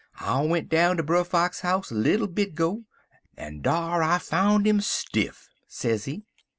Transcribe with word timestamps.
I 0.19 0.41
went 0.41 0.67
down 0.67 0.97
ter 0.97 1.03
Brer 1.03 1.23
Fox 1.23 1.59
house 1.59 1.91
little 1.91 2.25
bit 2.25 2.55
'go, 2.55 2.85
en 3.37 3.61
dar 3.61 4.01
I 4.01 4.17
foun' 4.17 4.65
'im 4.65 4.81
stiff,' 4.81 5.47
sezee. 5.67 6.23